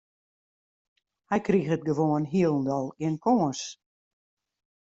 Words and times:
Hy 1.29 1.39
kriget 1.47 1.81
gewoan 1.87 2.25
hielendal 2.31 2.85
gjin 2.97 3.15
kâns. 3.23 3.61